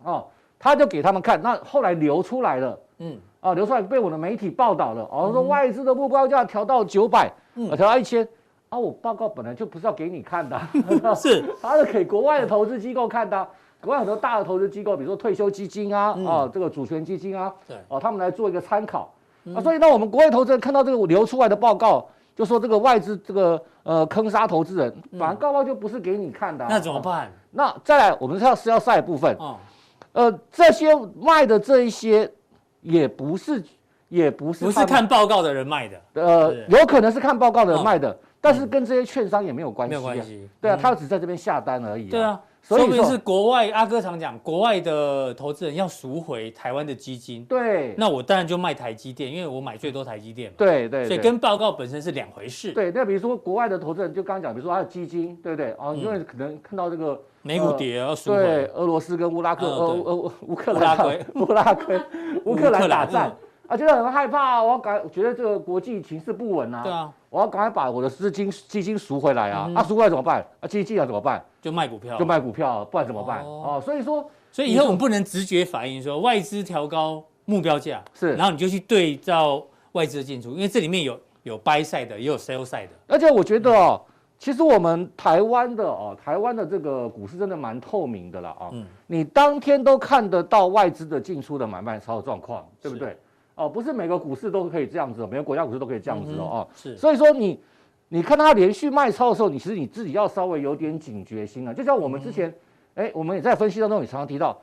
[0.05, 0.27] 哦，
[0.61, 3.19] 他就给他们看，那后来流出来了，嗯。
[3.45, 5.07] 啊，流出来被我的媒体报道了。
[5.13, 8.27] 哦，说外资的目标价调到九百，嗯，调到一千。
[8.71, 10.59] 啊，我报告本来就不是要给你看的，
[11.15, 13.47] 是，他是给国外的投资机构看的。
[13.83, 19.13] 国外很多大的投资机构，比如说退休基金啊，啊，这个主权基金啊，对，哦，他们来做一个参考。
[19.55, 26.65] 啊，所以当我们国外投资人看到这个流出来的报告，就说这个外资这个呃坑杀投资人，反正报告就不是给你看的。
[26.67, 27.31] 那怎么办？
[27.51, 29.37] 那再来，我们是要是要赛部分。
[29.39, 29.57] 哦，
[30.13, 32.33] 呃，这些卖的这一些。
[32.85, 33.65] 也不是，
[34.09, 55.73] 也不是，不是看报告的人卖的，呃，有可能是看报告的人卖的，但是跟这些券商也没有关系，没有关系，对啊，他只在这边下单而已，对啊，所以是国外，阿哥常讲，国外的投资人要赎回台湾的基金，对，那我当然就卖台积电，因为我买最多台积电嘛，对对，所以跟报告本身是两回事，对，那比如说国外的投资人就刚刚讲，比如说他的基金，对不对？
[55.73, 55.95] 啊？
[55.95, 57.21] 因为可能看到这个。
[57.47, 60.97] 美股跌要赎回，对，俄罗斯跟乌拉克，俄俄乌克兰，
[61.35, 62.01] 乌拉圭，
[62.47, 63.31] 乌克兰打仗
[63.75, 70.47] 啊，觉得很害怕，我要赶，觉得这个国际情势不稳啊，对啊，我要赶快把我的资金基金赎回来啊，啊，赎回来怎么办？
[70.61, 71.45] 啊，基金要怎么办？
[71.61, 73.45] 就卖股票，就卖股票，不然怎么办？
[73.45, 79.61] 哦，所以说，所以以后我们不能直觉反应说外资调高目标价是，然后你就去对照
[79.93, 84.01] 外资的进出，因为这里面有有 buy side 的，也有 sell side 的，而且我觉得哦。
[84.37, 88.69] 其实我们台湾的哦，台湾的这个股市真的蛮透明的了啊。
[88.73, 88.85] 嗯。
[89.07, 93.17] 你当天都看得到外资的进出的买卖超的状况，对不对？
[93.55, 96.67] 哦，不是每个股市都可以这样子，每个国家股市都可以这样子哦。
[96.75, 96.97] 是。
[96.97, 97.61] 所以说你，
[98.09, 101.73] 你看它连续卖超的时候，你其实你自己要稍微有点警觉心啊。
[101.73, 102.53] 就像我们之前，
[102.95, 104.59] 哎，我们也在分析当中也常常提到。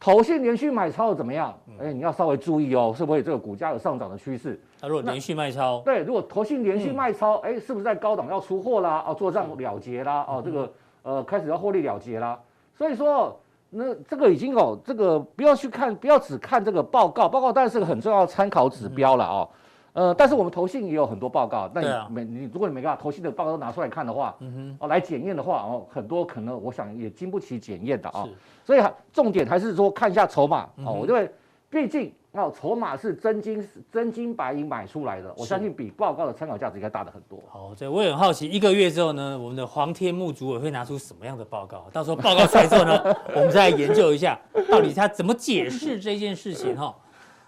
[0.00, 1.56] 投信连续买超的怎么样？
[1.78, 4.60] 哎，你要稍微注意哦，是不是这个股价有上涨的趋势？
[4.80, 9.04] 它如果连续卖超，对，如果投信连续卖超，哎，是不是在高档要出货啦？
[9.06, 10.26] 哦，做账了结啦？
[10.28, 10.72] 哦，这个
[11.04, 12.36] 呃开始要获利了结啦？
[12.76, 13.38] 所以说，
[13.74, 19.48] 那这个已经哦，这个不要去看，不要只看这个报告，报告当然是个很重要的参考指标了哦。
[19.94, 28.26] 呃，但是我们投信也有很多报告，那你每你如果你没办法投信的报告都拿出来看的话，嗯哼，哦来检验的话，哦很多可能我想也经不起检验的啊，
[28.64, 28.82] 所以
[29.12, 31.30] 重点还是说看一下筹码哦，我认为
[31.68, 37.38] 毕竟哦筹码是真金真金白银买出来的，我相信比报告的参考价值应该大的很多。
[37.50, 41.86] 好，所以我也很好奇，一个月之后呢，我们的黄天木主委会拿出什么样的报告？
[41.92, 43.02] 到时候报告出来之后呢，
[43.34, 44.38] 我们再来研究一下，
[44.70, 46.94] 到底他怎么解释这件事情哈。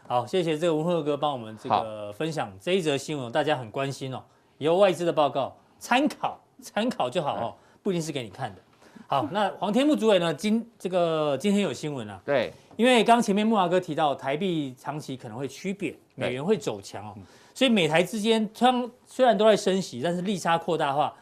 [0.07, 4.23] 好，谢谢这个文鹤哥帮我们这个分享这一则新闻，大家很关心哦。
[4.59, 8.61] 以后外资的报告参考参考就好哦，不一定是给你看的。
[9.07, 10.33] 好，那黄天木主委呢？
[10.33, 12.21] 今这个今天有新闻啊。
[12.25, 17.14] 对，因为刚前面木华哥提到台币长期可能会趋贬，美元会走强哦，
[17.55, 21.14] 所以美台之间虽虽然都在升息，但是利差扩大化，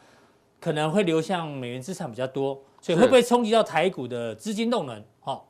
[0.61, 5.03] 可能会流向美元资产比较多，所以会不会冲击到台股的资金动能？
[5.21, 5.49] 好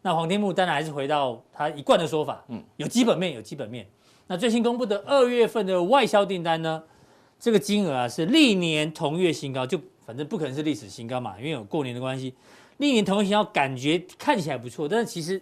[0.00, 3.86] 那黄天木当然还是回到他一贯的说法，嗯，有基本面，有基本面。
[4.26, 6.82] 那最新公布的二月份的外销订单呢，
[7.38, 12.34] 这个金额啊是历年同月新高，就反正不可能是历史新高嘛，因为有过年的关系。
[12.78, 15.40] 历年同月新高感觉看起来不错，但是其实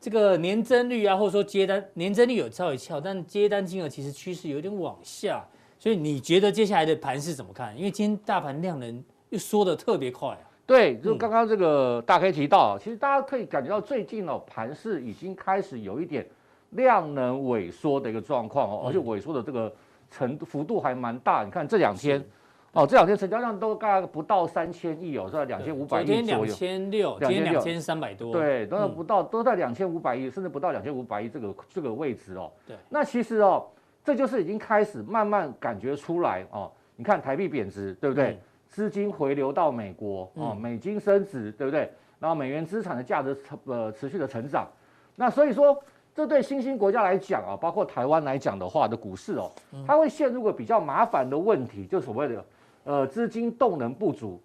[0.00, 5.44] 这个年增率啊，或者说接单年增率有稍微翘，但接单金额其实趋势有点往下。
[5.78, 7.76] 所以你觉得接下来的盘势怎么看？
[7.76, 10.44] 因为今天大盘量能又缩得特别快啊。
[10.66, 16.24] 对，就刚刚这个大 K 提到，其实大家可以感觉到最近哦，盘市已经开始有一点
[16.70, 19.74] 量能萎缩的一个状况哦，而且萎缩的这个
[20.10, 21.42] 程度幅度还蛮大。
[21.42, 22.24] 你看这两天，
[22.72, 26.44] 哦，这两天成交量都大概不到三千亿哦，是在两千五百亿左右。
[26.44, 28.32] 两千六，今天两千三百多。
[28.32, 32.50] 对，都不到，都在两千五百亿，甚至不到两千五百亿这个这个位置哦。
[32.66, 33.66] 对，那其实哦，
[34.04, 36.70] 这就是已经开始慢慢感觉出来哦。
[36.94, 38.38] 你看台币贬值，对不对？
[38.68, 41.90] 资金回流到美国哦，美金升值，对不对？
[42.20, 44.68] 然后美元资产的价值呃持续的成长，
[45.16, 45.76] 那所以说
[46.14, 49.50] 这对新兴国家来讲啊，包括台湾来讲的话的股市哦，
[49.84, 52.44] 它会陷入个比较麻烦的问题，就所谓的
[52.84, 54.40] 呃资金动能不足。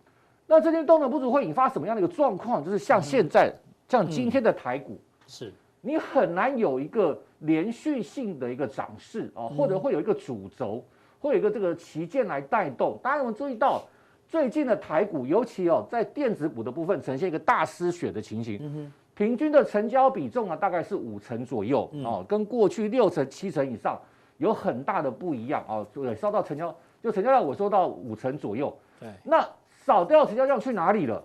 [0.48, 2.64] 那资金动能不足会引发什么样的一个状况？
[2.64, 10.84] 就是像现在，嗯、像今天的台股，是你很难有一个连续性的一个涨势啊，或者会有一个主轴，
[11.20, 13.00] 会有一个这个旗舰来带动。
[13.02, 13.84] 大家有没有注意到
[14.28, 18.60] 最近的台股，尤其哦在电子股的部分呈现一个大失血的情形。
[18.62, 23.98] 嗯平均的成交比重啊，大概是五成左右哦，跟过去六成、七成以上
[24.40, 25.88] 有很大的不一样哦。
[25.94, 28.76] 对，烧到成交就成交量，我说到五成左右。
[29.00, 29.48] 对，那
[29.86, 31.24] 少掉成交量去哪里了？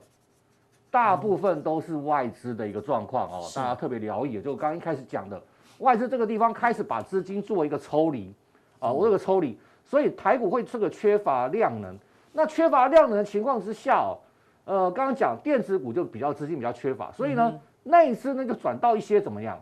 [0.91, 4.43] 大部分都是外资的一个状况哦，大家特别留意。
[4.43, 5.41] 就刚刚一开始讲的，
[5.79, 8.35] 外资这个地方开始把资金做一个抽离
[8.79, 11.99] 啊，我这个抽离，所以台股会这个缺乏量能。
[12.35, 14.19] 那缺乏量能的情况之下哦，
[14.67, 17.59] 呃，刚刚讲电子股就比较资金比较缺乏，所以呢。
[17.83, 19.59] 内资呢就转到一些怎么样？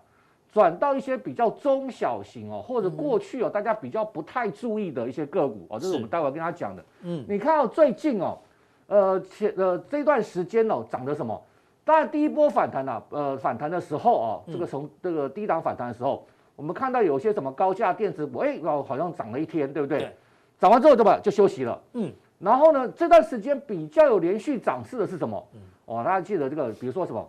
[0.51, 6.85] 转到一些比较中小型哦，或者过去哦大家比较不太注意的一些个股哦，这是我们待会跟他讲的。
[7.03, 8.39] 嗯，你看到最近哦，
[8.87, 11.41] 呃前呃这段时间哦涨的什么？
[11.85, 20.11] 当然第一波反弹呐、啊，呃反弹的时候哦，这个从这个低档反弹的时候，我们看到有些什么高价电子股，哎哦好像涨了一天，对不对？
[20.59, 21.81] 涨完之后怎么就休息了？
[21.93, 25.47] 嗯，然后呢这段时间比较有连续涨势的是什么？
[25.85, 27.27] 哦，大家记得这个，比如说什么？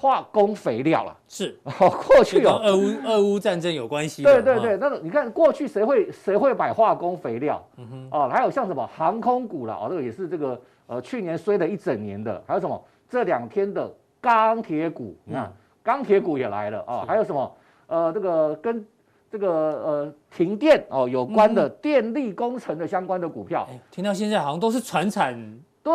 [0.00, 1.58] 化工肥料了，是。
[1.64, 2.48] 哦，过去有。
[2.50, 4.22] 俄乌俄乌战争有关系。
[4.22, 7.60] 对对对，那个你看过去谁会谁会买化工肥料？
[7.78, 12.80] 嗯哼，哦，还有像什么航空股了，哦，这个也是这个呃去年衰了一整年的，还有什么？
[13.08, 17.56] 这两天的钢铁股，你看钢铁股也来了啊，还有什么？
[17.88, 18.86] 呃这个跟
[19.28, 25.34] 这个呃停电哦有关的电力工程的相关的股票，听到现在好像都是传产。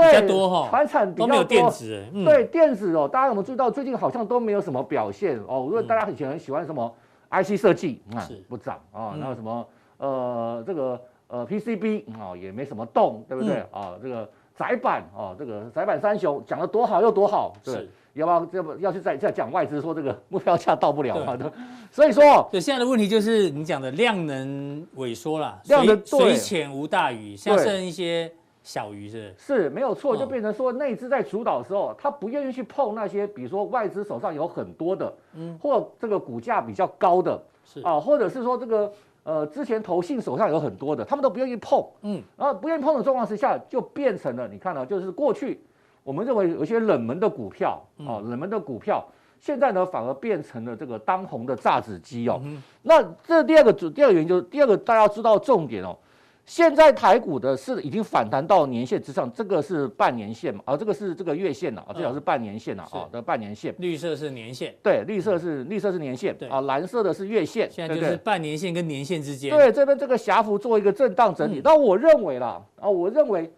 [0.02, 2.04] 对，比较多哈，传产比较多，都没有电子。
[2.14, 5.66] 嗯、对电子哦，大家有没有注意到最近好像都没有什么表现哦？
[5.66, 6.94] 如果大家以前很喜欢什么
[7.32, 13.94] IC 设计，是不涨啊，然后什么呃这个呃 PCB 哦也没什么动，对不对啊？
[14.02, 21.36] 这个窄板哦，这个窄板三雄讲的多好又多好，对，要不要要不要去再再讲外资说这个目标价到不了嘛？
[21.36, 21.50] 对，
[21.90, 28.32] 所以说，对现在的问题就是你讲的量能萎缩了，量能水浅无大鱼，像剩一些。
[28.64, 29.34] 小鱼是。
[29.38, 37.82] 是没有错，就变成说内资在主导的时候，他不愿意去碰那些，比如说外资手上有很多的，嗯，或这个股价比较高的，是。
[37.82, 38.92] 啊，或者是说这个
[39.24, 45.62] 呃之前投信手上有很多的，他们都不愿意碰，嗯，然后不愿意碰的状况之下，就变成了你看到就是过去
[46.04, 49.06] 我们认为有一些冷门的股票啊，冷门的股票，
[49.40, 52.42] 现在呢反而变成了这个当红的炸子鸡哦。
[52.82, 55.98] 那这第二个主第二个原因就是第二个大家要知道重点哦。
[56.46, 60.62] 现在台股的是已经反弹到年线之上，这个是半年线嘛？
[60.66, 63.74] 啊，这个是这个月线了啊，最好是半年线了啊，的半年线。
[63.78, 67.70] 绿色是年线，对，绿色是绿色是年线，啊，蓝色的是月线。
[67.72, 69.50] 现在就是半年线跟年线之间。
[69.56, 71.62] 对，这边这个狭幅做一个震荡整理。
[71.64, 73.52] 那我认为啦，啊，我认为。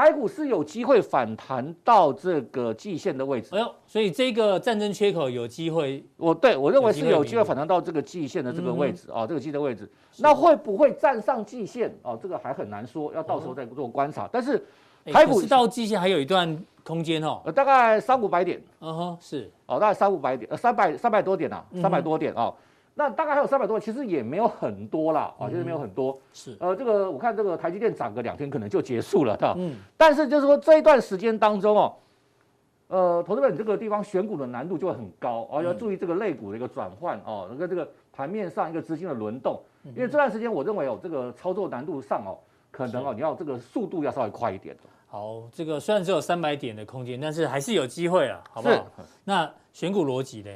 [0.00, 9.86] 台股是有机会反弹到这个季线的位置，哎呦，所以这个战争缺口有机会，我对我认为是有机会反弹到这个季线的这个位置啊，这个季的位置，
[10.16, 11.94] 那会不会站上季线？
[12.00, 12.16] 啊？
[12.16, 14.26] 这个还很难说，要到时候再做观察。
[14.32, 14.64] 但是
[15.04, 19.50] 台股到季线还有一段空间哦，大概三五百点，嗯哼，是。
[19.66, 22.50] 哦，大概三五百点，呃，三百三百多点呐，三百多点啊。
[22.94, 26.18] 那大概还有三百多，其实也没有很多啦，啊，其实没有很多。
[26.32, 29.54] 是，呃，这个我看这个台积电涨个两天可能就结束了，的。
[29.56, 29.76] 嗯。
[29.96, 31.94] 但是就是说这一段时间当中哦，
[32.88, 42.36] 呃，投资者你这个地方选股的难度就会很高，哦，要注意这个类股的一个转换哦，那个这个盘面上一个资金的轮动，因为这段时间我认为哦，这个操作难度上哦，
[42.70, 44.76] 可能哦你要这个速度要稍微快一点。
[45.06, 48.74] 好，这个虽然只有三百点的空间，但是还是有机会啊，好不好？
[48.74, 49.02] 是。
[49.24, 50.50] 那选股逻辑呢？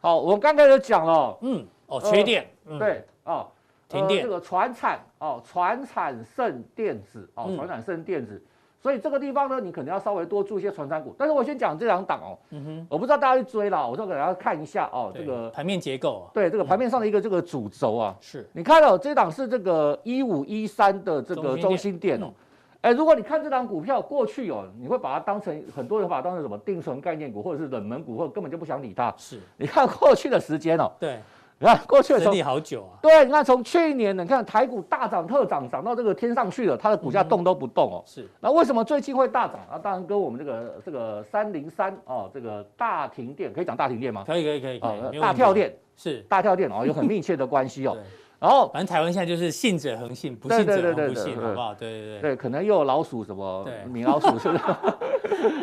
[0.00, 2.46] 好，我们刚才就讲了，嗯，哦，缺电，
[2.78, 3.46] 对，哦，
[3.86, 8.42] 停电，这个船产，哦，船产胜电子，哦，船产胜电子，
[8.80, 11.14] 所以这个地方呢，你可能要稍微多注一些传产股。
[11.18, 18.48] 但是我先讲这两档哦，嗯哼，我不知道大家去追啦，我说给大家看一下哦，这个盘面结构，对，这个盘面上的一个这个主轴啊，是。
[18.52, 22.32] 你看到这档是这个一五一三的这个中心电哦。
[22.80, 29.14] 哎，如果你看这档股票过去哦，你会把它当成很多人把它当成什么定存概念股，或者是冷门股，或者根本就不想理它。
[29.16, 31.20] 是，你看过去的时间哦，对，
[31.62, 32.98] 你看过去的整理好久啊。
[33.00, 38.02] 对，你看从去年你看台股大涨特涨，涨到这个天上去了，它的股价动都不动哦。
[38.04, 39.78] 是，那为什么最近会大涨啊？
[39.78, 44.24] 当然跟我们这个这个三零三哦，这个大停电可以讲大停电吗？
[44.26, 47.96] 可以可以可以，哦，大跳电是大跳电哦，有很密切的关系哦。
[48.42, 51.72] 然后，反正台湾现在就是信者恒信，不信者恒不信，好不好？
[51.74, 54.64] 对对对，对，可能又有老鼠什么，米老鼠是不是？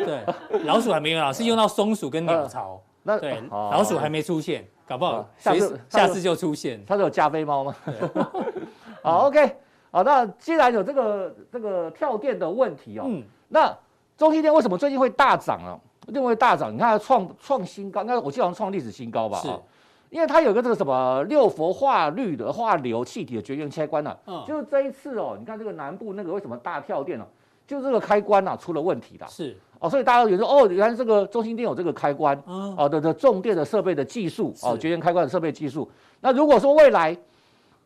[0.06, 0.24] 对，
[0.64, 2.80] 老鼠还没有啊，是用到松鼠跟鸟巢。
[3.02, 6.84] 那对，老鼠还没出现，搞不好下次下次就出现。
[6.84, 7.72] 它是有加菲猫吗？
[9.04, 9.56] 好，OK，
[9.92, 13.72] 好，那既然有这个这个跳电的问题哦，嗯，那
[14.18, 15.78] 中兴电为什么最近会大涨啊？
[16.08, 19.38] 认为大涨，你看它创创新高，那我记得好像创历史新高吧？
[19.38, 19.48] 是，
[20.08, 27.30] 因为它有个这个什么六氟化氯的化硫气体的绝缘开关呢、啊，嗯，就是这一次哦，你看这个南部那个为什么大跳电呢、啊？
[27.64, 35.90] 就是这个开关啊出了问题的，是哦，所以大家都觉得哦，原来这个中心电有这个开关，嗯，哦的的重电的设备的技术，哦绝缘开关的设备技术。
[36.20, 37.16] 那如果说未来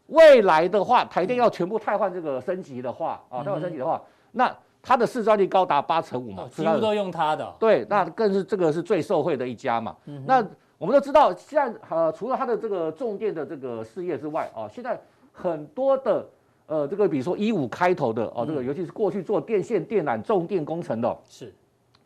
[0.09, 4.03] 未来的话，台电要全部汰换这个升级的话，啊、嗯，汰换升级的话，
[4.33, 7.55] 那它的市占率高达八成五嘛，几乎都用它的。
[7.59, 9.97] 对，那更是这个是最受惠的一家嘛。
[10.07, 10.45] 嗯、那
[10.77, 15.01] 我们都知道，现在呃，除了它的这个重电的这个事业之外，啊，现在
[15.33, 16.27] 很多的
[16.67, 21.55] 呃，这个比如说一五开头的哦，这个尤其是过去做电线电缆重电工程的，是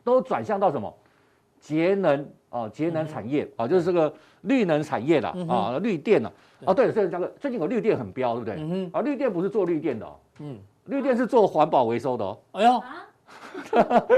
[0.05, 0.93] 都转向到什么？
[1.61, 6.31] 节能啊，节能产业啊，就是这个绿能产业啦啊，绿电啦。
[6.65, 8.55] 啊，对，所以这个最近有绿电很飙，对不对？
[8.59, 8.91] 嗯哼。
[8.93, 10.07] 啊，绿电不是做绿电的，
[10.39, 12.39] 嗯，绿电是做环保回收的哦。
[12.53, 12.83] 哎呦，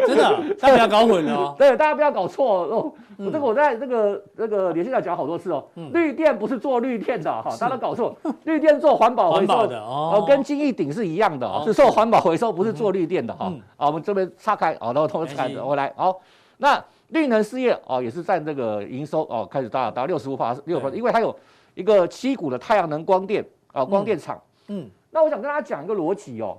[0.06, 1.54] 真的，大家不要搞混了哦。
[1.58, 2.92] 对，大家不要搞错哦。
[3.18, 5.64] 我这个我在这个这个连线上讲好多次哦。
[5.92, 8.14] 绿电不是做绿电的哈，大家都搞错。
[8.44, 13.52] 绿电做环保回收的哦，跟金益鼎是一样的哦，是做环保回收，不是做绿电的哈。
[13.76, 15.92] 啊，我们这边岔开，好，然后同时开我来。
[15.96, 16.18] 好，
[16.58, 21.34] 那绿能事业哦，也是占这个营收哦，开始达到六十五趴六分，因为它有。
[21.74, 23.42] 一个七股的太阳能光电
[23.72, 24.38] 啊，光电厂。
[24.66, 26.58] 嗯，嗯，那我想跟大家讲一个逻辑哦，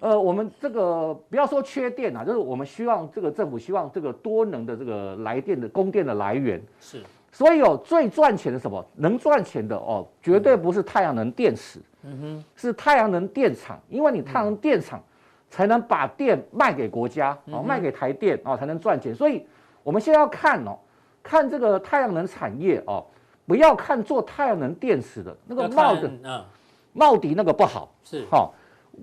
[0.00, 8.84] 呃，我们这个不要说缺电啊，就是我们希望这个政府希望这个多能的这个来电的供电的来源是，所以哦，最赚钱的什么？
[8.94, 15.02] 能赚钱的哦，绝对不是太阳能电池，嗯哼，是太阳能电厂，因为你太阳能电厂
[15.48, 19.46] 才能把电卖给国家哦，卖给台电哦，才能赚钱，所以
[19.82, 20.76] 我们现在要看哦，
[21.22, 23.04] 看这个太阳能产业哦。
[23.48, 26.44] 不要看做太阳能电池的那个茂的，嗯，
[26.92, 28.24] 茂迪那个不好，是。
[28.28, 28.52] 好，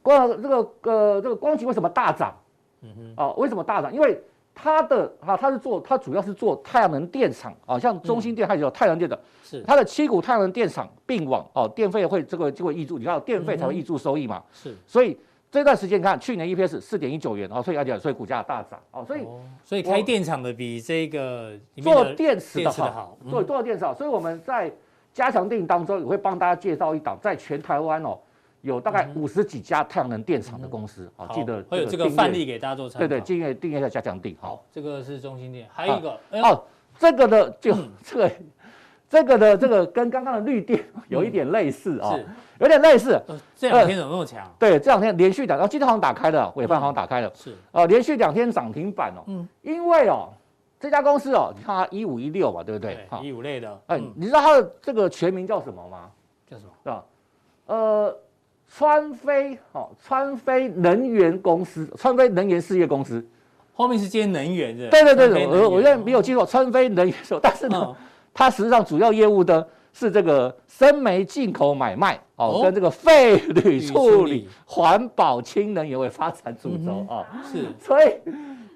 [0.01, 2.33] 光这个呃这个光奇为什么大涨？
[2.81, 3.93] 嗯哼，哦，为什么大涨？
[3.93, 4.19] 因为
[4.55, 9.61] 它的哈，它是做它主要是做太阳能电厂啊，像中兴电还有太阳电的，是。
[9.63, 15.17] 它的七股太阳能电厂并网哦，电费会这个就会溢注，你知道电费才会溢注收益嘛，是，所以。
[15.53, 19.23] 这段时间看，去年 EPS 四点一九元，哦，所以而且所以股价大涨，哦，所以
[19.63, 24.73] 所以开电厂的比这个做电池的好，做做电池好，所以我们在
[25.13, 28.17] 加强錠当中也会帮大家介绍一档，在全台湾哦，
[28.63, 36.63] 有大概五十几家太阳能电厂的公司，啊，记得会有这个范例给大家做参考，对对，订阅订阅一下加强订，好，这个是中心电，还有一个哦，
[36.97, 38.31] 这个的就 这个
[39.09, 42.17] 这个的这个跟刚刚的绿电有一点类似啊。
[42.59, 43.21] 有点类似，
[43.57, 44.49] 这两天怎么那么强？
[44.57, 49.23] 对，这两天连续两，然后今天好像打开了，尾盘好像打开了，是啊，连续两天涨停板哦。
[49.27, 50.29] 嗯，因为哦，
[50.79, 53.05] 这家公司哦，你看它一五一六嘛，对不对？
[53.21, 53.81] 一五类的。
[53.87, 56.09] 哎，你知道它的这个全名叫什么吗？
[56.49, 56.71] 叫什么？
[56.83, 57.05] 是吧？
[57.65, 58.15] 呃，
[58.75, 63.23] 川飞哦，川飞能源公司，川飞能源事业公司，
[63.73, 64.89] 后面是接能源的。
[64.89, 67.95] 对对对，我我现在没有记错，川飞能源所， 但是呢，
[68.33, 69.67] 它实际上主要业务的。
[69.95, 77.23] 是这个生煤进口买卖哦，跟这个废铝处理、环保氢能源为发展主轴啊。
[77.43, 78.11] 是，所以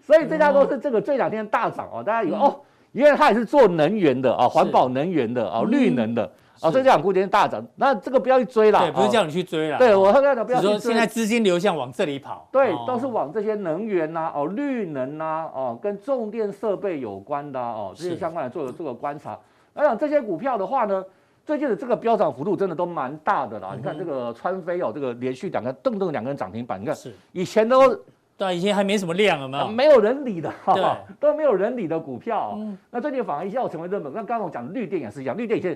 [0.06, 2.56] 所以这家公司这个这两天大涨哦，大家以为哦，
[2.92, 7.66] 因为它也是做能源的啊，环保能源的啊，绿能的啊，所以这两股今天大涨。
[7.76, 9.78] 那这个不要去追了，对，不是叫你去追了。
[9.78, 10.72] 对我刚才讲不要去追。
[10.74, 19.38] 说现在资金流向往这里跑，对，都是往这些能源呐，哦，绿能呐，哦，跟重电设备有关的哦，这些相关的做的这个观察。
[19.74, 21.04] 我想这些股票的话呢，
[21.46, 23.74] 最近的这个飙涨幅度真的都蛮大的啦。
[23.76, 27.96] 你看这个川飞哦，这个连续两个噔噔两根涨停板，你看是以前都
[28.40, 32.54] 对，以前还没什么量了嘛，没有人理的，哈都没有人理的股票。
[32.56, 34.12] 嗯、那最近反而一下要成为热门。
[34.14, 35.76] 那刚刚我讲绿电也是一样，绿电以前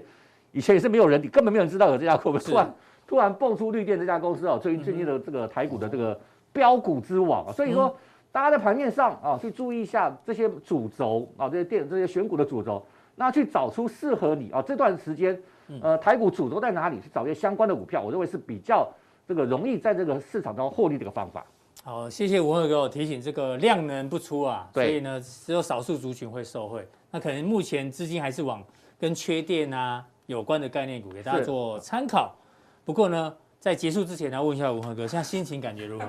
[0.52, 2.74] 以前也是没有人你，根本没有人知道有这家公司，是突然
[3.08, 4.60] 突然蹦出绿电这家公司哦。
[4.62, 6.20] 最近最近的这个台股的这个
[6.52, 7.96] 标股之王，啊、所以说
[8.32, 12.84] 大家在盘面上啊去注意一下这些主轴啊，这些电这些选股的主轴。
[13.16, 15.40] 那去找出适合你啊这段时间，
[15.82, 17.00] 呃，台股主轴在哪里？
[17.00, 18.90] 去找一些相关的股票，我认为是比较
[19.28, 21.46] 这个容易在这个市场中获利的一个方法。
[21.84, 26.88] 好，谢谢文赫给我提醒，这个量能不出啊，所以呢，只有少数族群会受惠。
[27.12, 28.64] 那可能目前资金还是往
[29.00, 32.36] 跟缺电啊有关的概念股给大家做参考。
[32.84, 36.06] 不过呢，在结束之前，要问一下文赫哥，现在心情感觉如何？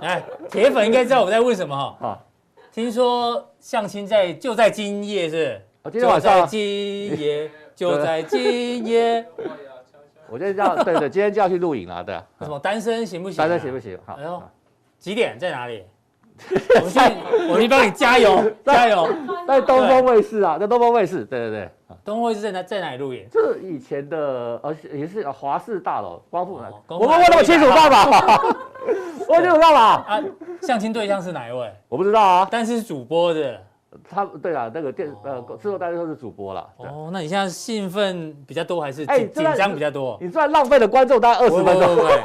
[0.00, 2.08] 来， 铁粉应该知道我在问什么哈。
[2.08, 2.18] 啊，
[2.72, 5.60] 听说相亲在就在今夜是？
[5.92, 9.26] 就在今夜，就在今夜。
[10.28, 12.14] 我今天就要对对，今天就要去录影了，对。
[12.40, 13.38] 什么单身行不行？
[13.38, 13.98] 单身行不行？
[14.04, 14.14] 好。
[14.14, 14.42] 哎呦，
[14.98, 15.84] 几点在哪里？
[16.76, 17.00] 我们去，
[17.52, 19.08] 我去帮你加油， 加油！
[19.46, 21.68] 在东风卫视啊， 在东风卫视，对对对。
[22.04, 23.26] 东风卫视在哪在哪里录影？
[23.30, 26.60] 就是以前的，呃，也是华视大楼，光复。
[26.88, 28.06] 我们问那么清楚干嘛？
[29.28, 29.80] 问清楚干嘛？
[30.06, 30.20] 啊，
[30.62, 31.70] 相亲对象是哪一位？
[31.88, 33.60] 我不知道啊，但是主播的。
[34.08, 36.64] 他对啊，那个电呃，制作单位都是主播了。
[36.76, 40.16] 哦，那你现在兴奋比较多还是紧紧张比较多？
[40.20, 41.96] 你这浪费了观众大概二十分钟。
[41.96, 42.22] 对，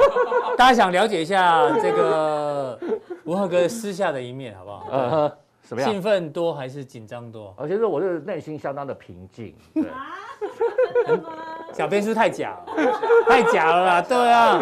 [0.56, 2.80] 大家想了解一下这个
[3.26, 4.88] 文浩哥私下的一面，好不好？
[4.92, 5.92] 呃，什么样？
[5.92, 7.54] 兴奋多还是紧张多？
[7.58, 9.56] 而且是我是内心相当的平静。
[9.74, 9.86] 对。
[11.74, 12.66] 小编是不是太假了？
[13.28, 14.02] 太假了啦！
[14.02, 14.62] 对啊，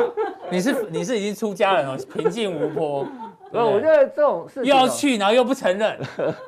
[0.49, 3.05] 你是你是已经出家了哦，平静无波。
[3.51, 5.99] 呃，我觉得这种事情又要去，然后又不承认，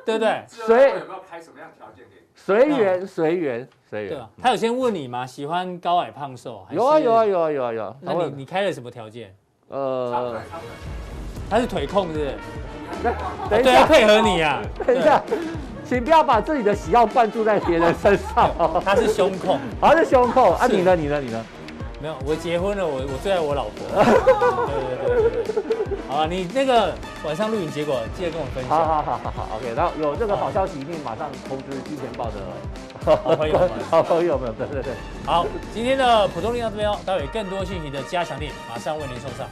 [0.04, 0.42] 对不对？
[0.48, 2.26] 随有没有开什么样条件给你？
[2.34, 4.10] 随缘，随缘，随缘。
[4.10, 5.24] 对啊，他有先问你吗？
[5.26, 6.66] 喜欢高矮胖瘦？
[6.70, 7.96] 有啊，有啊，有啊，有啊，有。
[8.00, 9.34] 那你你开了什么条件？
[9.68, 10.40] 呃，
[11.48, 12.34] 他是腿控，是不是？
[13.50, 14.62] 等一下，配合你啊！
[14.86, 15.22] 等一下，
[15.88, 18.50] 请不要把自己的喜好灌注在别人身上。
[18.84, 20.54] 他是胸控，他是胸控。
[20.56, 20.96] 啊，你呢？
[20.96, 21.20] 你呢？
[21.20, 21.44] 你呢？
[22.00, 23.86] 没有，我结婚了，我我最爱我老婆。
[24.66, 24.74] 对
[25.06, 25.64] 对对对对。
[26.08, 26.92] 好啊，你那个
[27.24, 28.70] 晚上录影结果记得跟我分享。
[28.70, 29.74] 好好好好好，OK。
[29.74, 32.32] 然后有这个好消息，一定马上通知金钱豹的
[33.04, 33.70] 好朋友们。
[33.90, 34.92] 好朋友们，对对对。
[35.24, 39.46] 好，今天的普通力量这边哦，待会更多信息的加强力马上为您送上。